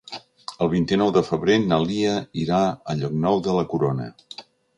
[0.65, 2.15] El vint-i-nou de febrer na Lia
[2.45, 4.11] irà a Llocnou de la Corona.